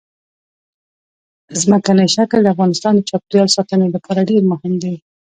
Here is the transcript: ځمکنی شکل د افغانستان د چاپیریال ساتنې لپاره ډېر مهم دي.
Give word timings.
ځمکنی 1.61 2.05
شکل 2.15 2.39
د 2.43 2.47
افغانستان 2.53 2.93
د 2.95 3.01
چاپیریال 3.09 3.49
ساتنې 3.55 3.87
لپاره 3.95 4.27
ډېر 4.29 4.41
مهم 4.51 4.73
دي. 4.83 4.93